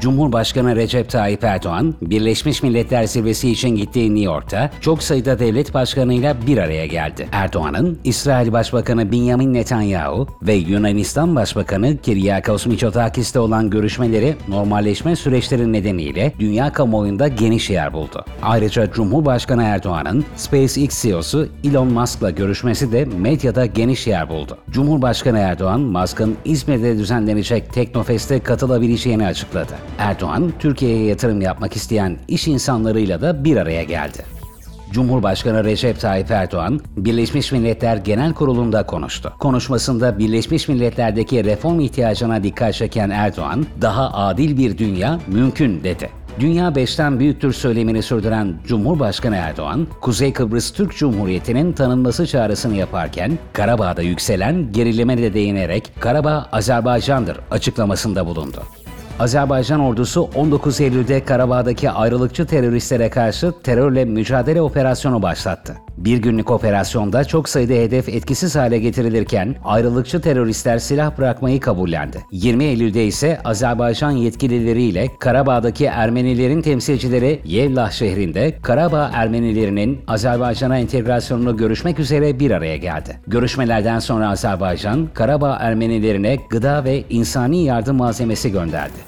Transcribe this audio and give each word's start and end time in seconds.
Cumhurbaşkanı 0.00 0.76
Recep 0.76 1.10
Tayyip 1.10 1.44
Erdoğan, 1.44 1.94
Birleşmiş 2.02 2.62
Milletler 2.62 3.04
Zirvesi 3.04 3.50
için 3.50 3.68
gittiği 3.68 4.14
New 4.14 4.24
York'ta 4.24 4.70
çok 4.80 5.02
sayıda 5.02 5.38
devlet 5.38 5.74
başkanıyla 5.74 6.36
bir 6.46 6.58
araya 6.58 6.86
geldi. 6.86 7.28
Erdoğan'ın 7.32 7.98
İsrail 8.04 8.52
Başbakanı 8.52 9.12
Benjamin 9.12 9.54
Netanyahu 9.54 10.28
ve 10.42 10.54
Yunanistan 10.54 11.36
Başbakanı 11.36 11.96
Kyriakos 11.96 12.66
Mitsotakis'te 12.66 13.40
olan 13.40 13.70
görüşmeleri 13.70 14.34
normalleşme 14.48 15.16
süreçleri 15.16 15.72
nedeniyle 15.72 16.32
dünya 16.38 16.72
kamuoyunda 16.72 17.28
geniş 17.28 17.70
yer 17.70 17.92
buldu. 17.92 18.24
Ayrıca 18.42 18.92
Cumhurbaşkanı 18.92 19.62
Erdoğan'ın 19.62 20.24
SpaceX 20.36 21.02
CEO'su 21.02 21.48
Elon 21.64 21.92
Musk'la 21.92 22.30
görüşmesi 22.30 22.92
de 22.92 23.04
medyada 23.04 23.66
geniş 23.66 24.06
yer 24.06 24.28
buldu. 24.28 24.58
Cumhurbaşkanı 24.70 25.38
Erdoğan, 25.38 25.80
Musk'ın 25.80 26.36
İzmir'de 26.44 26.98
düzenlenecek 26.98 27.72
Teknofest'e 27.72 28.40
katılabileceğini 28.40 29.26
açıkladı. 29.26 29.72
Erdoğan, 29.98 30.52
Türkiye'ye 30.58 31.06
yatırım 31.06 31.40
yapmak 31.40 31.76
isteyen 31.76 32.18
iş 32.28 32.48
insanlarıyla 32.48 33.20
da 33.20 33.44
bir 33.44 33.56
araya 33.56 33.82
geldi. 33.82 34.36
Cumhurbaşkanı 34.92 35.64
Recep 35.64 36.00
Tayyip 36.00 36.30
Erdoğan, 36.30 36.80
Birleşmiş 36.96 37.52
Milletler 37.52 37.96
Genel 37.96 38.32
Kurulu'nda 38.32 38.86
konuştu. 38.86 39.32
Konuşmasında 39.38 40.18
Birleşmiş 40.18 40.68
Milletler'deki 40.68 41.44
reform 41.44 41.80
ihtiyacına 41.80 42.42
dikkat 42.42 42.74
çeken 42.74 43.10
Erdoğan, 43.10 43.66
daha 43.80 44.12
adil 44.12 44.58
bir 44.58 44.78
dünya 44.78 45.20
mümkün 45.26 45.84
dedi. 45.84 46.10
Dünya 46.40 46.74
beşten 46.74 47.20
büyüktür 47.20 47.52
söylemini 47.52 48.02
sürdüren 48.02 48.54
Cumhurbaşkanı 48.66 49.36
Erdoğan, 49.36 49.86
Kuzey 50.00 50.32
Kıbrıs 50.32 50.72
Türk 50.72 50.96
Cumhuriyeti'nin 50.96 51.72
tanınması 51.72 52.26
çağrısını 52.26 52.76
yaparken, 52.76 53.38
Karabağ'da 53.52 54.02
yükselen 54.02 54.72
gerilime 54.72 55.18
de 55.18 55.34
değinerek 55.34 55.92
Karabağ 56.00 56.46
Azerbaycan'dır 56.52 57.36
açıklamasında 57.50 58.26
bulundu. 58.26 58.62
Azerbaycan 59.18 59.80
ordusu 59.80 60.30
19 60.34 60.80
Eylül'de 60.80 61.24
Karabağ'daki 61.24 61.90
ayrılıkçı 61.90 62.46
teröristlere 62.46 63.10
karşı 63.10 63.52
terörle 63.62 64.04
mücadele 64.04 64.62
operasyonu 64.62 65.22
başlattı. 65.22 65.76
Bir 65.96 66.18
günlük 66.18 66.50
operasyonda 66.50 67.24
çok 67.24 67.48
sayıda 67.48 67.72
hedef 67.72 68.08
etkisiz 68.08 68.56
hale 68.56 68.78
getirilirken 68.78 69.54
ayrılıkçı 69.64 70.20
teröristler 70.20 70.78
silah 70.78 71.18
bırakmayı 71.18 71.60
kabullendi. 71.60 72.18
20 72.32 72.64
Eylül'de 72.64 73.04
ise 73.04 73.40
Azerbaycan 73.44 74.10
yetkilileriyle 74.10 75.08
Karabağ'daki 75.20 75.84
Ermenilerin 75.84 76.62
temsilcileri 76.62 77.40
Yevlah 77.44 77.90
şehrinde 77.90 78.58
Karabağ 78.62 79.10
Ermenilerinin 79.14 80.00
Azerbaycan'a 80.08 80.78
entegrasyonunu 80.78 81.56
görüşmek 81.56 81.98
üzere 81.98 82.40
bir 82.40 82.50
araya 82.50 82.76
geldi. 82.76 83.20
Görüşmelerden 83.26 83.98
sonra 83.98 84.28
Azerbaycan, 84.28 85.08
Karabağ 85.14 85.56
Ermenilerine 85.60 86.38
gıda 86.50 86.84
ve 86.84 87.04
insani 87.10 87.64
yardım 87.64 87.96
malzemesi 87.96 88.52
gönderdi. 88.52 89.05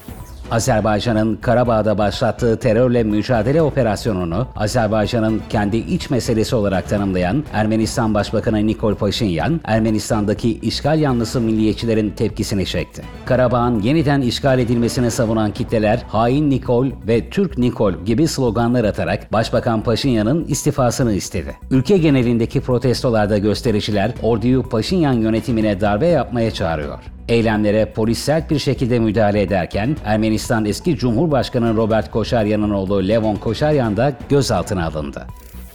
Azerbaycan'ın 0.51 1.37
Karabağ'da 1.37 1.99
başlattığı 1.99 2.59
terörle 2.59 3.03
mücadele 3.03 3.63
operasyonunu 3.63 4.47
Azerbaycan'ın 4.57 5.43
kendi 5.49 5.77
iç 5.77 6.11
meselesi 6.11 6.57
olarak 6.57 6.89
tanımlayan 6.89 7.45
Ermenistan 7.53 8.15
Başbakanı 8.15 8.67
Nikol 8.67 8.95
Paşinyan, 8.95 9.61
Ermenistan'daki 9.65 10.59
işgal 10.59 10.99
yanlısı 10.99 11.41
milliyetçilerin 11.41 12.11
tepkisini 12.11 12.67
çekti. 12.67 13.03
Karabağ'ın 13.25 13.81
yeniden 13.81 14.21
işgal 14.21 14.59
edilmesini 14.59 15.11
savunan 15.11 15.53
kitleler 15.53 16.03
hain 16.09 16.51
Nikol 16.51 16.87
ve 17.09 17.31
Türk 17.31 17.59
Nikol 17.59 17.95
gibi 18.05 18.29
sloganlar 18.29 18.85
atarak 18.85 19.33
Başbakan 19.33 19.83
Paşinyan'ın 19.83 20.45
istifasını 20.45 21.13
istedi. 21.13 21.57
Ülke 21.71 21.99
genelindeki 21.99 22.61
protestolarda 22.61 23.39
göstericiler 23.39 24.13
orduyu 24.23 24.63
Paşinyan 24.63 25.13
yönetimine 25.13 25.81
darbe 25.81 26.07
yapmaya 26.07 26.51
çağırıyor. 26.51 27.18
Eylemlere 27.29 27.85
polis 27.85 28.19
sert 28.19 28.51
bir 28.51 28.59
şekilde 28.59 28.99
müdahale 28.99 29.43
ederken 29.43 29.97
Ermenistan 30.05 30.65
eski 30.65 30.97
Cumhurbaşkanı 30.97 31.77
Robert 31.77 32.11
Koşaryan'ın 32.11 32.71
oğlu 32.71 33.09
Levon 33.09 33.37
Koşaryan 33.37 33.97
da 33.97 34.13
gözaltına 34.29 34.87
alındı. 34.87 35.27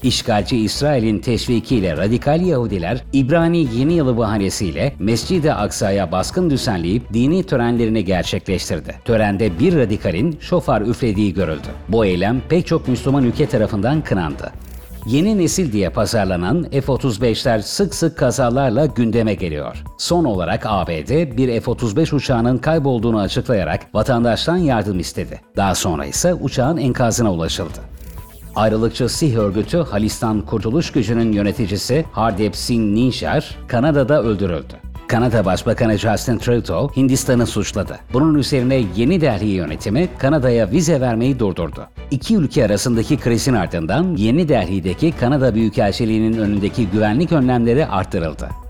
İşgalci 0.04 0.58
İsrail'in 0.58 1.20
teşvikiyle 1.20 1.98
radikal 1.98 2.42
Yahudiler 2.42 3.04
İbrani 3.14 3.68
Yeni 3.76 3.94
Yılı 3.94 4.18
bahanesiyle 4.18 4.94
Mescid-i 5.00 5.54
Aksa'ya 5.54 6.12
baskın 6.12 6.50
düzenleyip 6.50 7.14
dini 7.14 7.44
törenlerini 7.44 8.06
gerçekleştirdi. 8.06 8.96
Törende 9.06 9.60
bir 9.60 9.76
radikalin 9.76 10.38
şofar 10.40 10.82
üflediği 10.82 11.34
görüldü. 11.34 11.68
Bu 11.90 12.06
eylem 12.06 12.42
pek 12.50 12.68
çok 12.68 12.88
Müslüman 12.88 13.24
ülke 13.24 13.46
tarafından 13.46 14.02
kınandı. 14.02 14.52
Yeni 15.06 15.38
nesil 15.38 15.72
diye 15.72 15.90
pazarlanan 15.90 16.64
F-35'ler 16.64 17.62
sık 17.62 17.96
sık 17.96 18.18
kazalarla 18.18 18.86
gündeme 18.86 19.34
geliyor. 19.34 19.84
Son 19.98 20.26
olarak 20.26 20.64
ABD 20.66 21.38
bir 21.38 21.62
F-35 21.62 22.16
uçağının 22.16 22.58
kaybolduğunu 22.58 23.20
açıklayarak 23.20 23.96
vatandaştan 23.96 24.58
yardım 24.58 25.00
istedi. 25.00 25.42
Daha 25.58 25.76
sonra 25.76 26.06
ise 26.06 26.34
uçağın 26.34 26.78
enkazına 26.78 27.34
ulaşıldı. 27.34 27.80
Ayrılıkçı 28.56 29.10
Sih 29.10 29.36
örgütü 29.36 29.78
Halistan 29.78 30.42
Kurtuluş 30.42 30.92
Gücü'nün 30.92 31.32
yöneticisi 31.32 32.06
Hardep 32.12 32.56
Singh 32.56 32.94
Ninjar 32.94 33.58
Kanada'da 33.68 34.24
öldürüldü. 34.24 34.93
Kanada 35.08 35.46
Başbakanı 35.46 35.98
Justin 35.98 36.38
Trudeau 36.38 36.96
Hindistan'ı 36.96 37.48
suçladı. 37.48 38.00
Bunun 38.14 38.36
üzerine 38.36 38.84
Yeni 38.96 39.22
Delhi 39.22 39.48
yönetimi 39.48 40.10
Kanada'ya 40.18 40.72
vize 40.72 41.02
vermeyi 41.02 41.40
durdurdu. 41.40 41.88
İki 42.12 42.36
ülke 42.36 42.66
arasındaki 42.66 43.18
krizin 43.18 43.54
ardından 43.54 44.16
Yeni 44.16 44.50
Delhi'deki 44.50 45.12
Kanada 45.12 45.56
Büyükelçiliği'nin 45.56 46.38
önündeki 46.38 46.88
güvenlik 46.88 47.32
önlemleri 47.32 47.86
arttırıldı. 47.86 48.63